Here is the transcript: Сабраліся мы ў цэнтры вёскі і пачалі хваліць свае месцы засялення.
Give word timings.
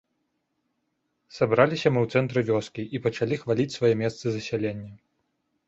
Сабраліся 1.37 1.87
мы 1.91 1.99
ў 2.05 2.17
цэнтры 2.17 2.39
вёскі 2.49 2.87
і 2.95 3.03
пачалі 3.05 3.35
хваліць 3.45 3.75
свае 3.79 3.95
месцы 4.03 4.25
засялення. 4.37 4.91